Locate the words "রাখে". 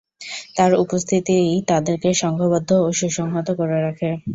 3.81-4.09